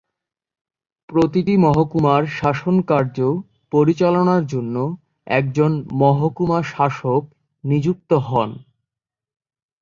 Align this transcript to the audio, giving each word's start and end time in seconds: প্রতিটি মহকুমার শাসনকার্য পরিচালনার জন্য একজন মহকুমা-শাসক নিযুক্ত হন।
প্রতিটি 1.09 1.53
মহকুমার 1.57 2.21
শাসনকার্য 2.39 3.17
পরিচালনার 3.71 4.43
জন্য 4.45 4.75
একজন 5.27 5.71
মহকুমা-শাসক 5.93 7.23
নিযুক্ত 7.63 8.11
হন। 8.27 8.49